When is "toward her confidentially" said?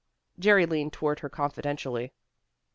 0.93-2.11